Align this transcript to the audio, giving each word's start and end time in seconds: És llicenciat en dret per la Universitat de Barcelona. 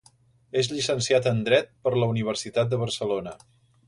És 0.61 0.69
llicenciat 0.69 1.29
en 1.31 1.43
dret 1.49 1.69
per 1.87 1.93
la 2.03 2.07
Universitat 2.13 2.73
de 2.73 2.81
Barcelona. 2.85 3.35